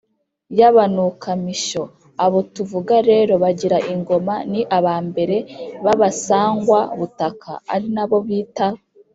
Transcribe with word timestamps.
y’abanukamishyo. 0.59 1.83
abo 2.25 2.39
tuvuga 2.53 2.95
rero 3.09 3.33
bagiraga 3.43 3.89
ingoma, 3.95 4.35
ni 4.51 4.61
aba 4.77 4.95
mbere 5.07 5.37
b’abasangwa-butaka, 5.83 7.51
ari 7.73 7.87
nabo 7.95 8.17
bita 8.27 8.67